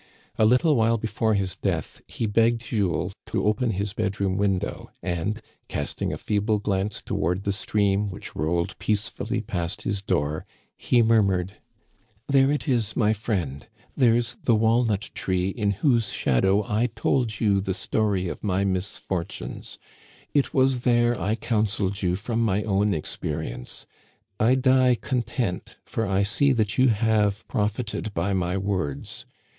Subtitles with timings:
[0.39, 4.89] A little while before his death he begged Jules to open his bed room window,
[5.03, 11.03] and, casting a feeble glance toward the stream which rolled peacefully past his door, he
[11.03, 11.57] murmured:
[11.91, 17.61] '* There it is, my friend; there's the walnut tree in whose shadow I told you
[17.61, 19.77] the story of my misfortunes;
[20.33, 23.85] it was there I counseled you from my own experience.
[24.39, 29.27] I die content, for I see that you have profited by my words.